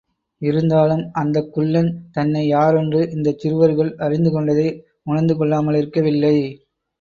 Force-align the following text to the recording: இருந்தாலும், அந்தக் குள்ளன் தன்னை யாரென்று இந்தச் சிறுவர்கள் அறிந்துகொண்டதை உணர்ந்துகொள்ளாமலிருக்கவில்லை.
இருந்தாலும், 0.41 1.11
அந்தக் 1.13 1.51
குள்ளன் 1.53 2.01
தன்னை 2.11 2.47
யாரென்று 2.47 3.01
இந்தச் 3.11 3.39
சிறுவர்கள் 3.39 3.91
அறிந்துகொண்டதை 3.99 4.67
உணர்ந்துகொள்ளாமலிருக்கவில்லை. 5.05 6.35